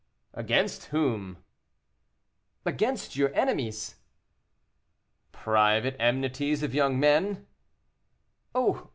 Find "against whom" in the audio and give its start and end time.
0.33-1.37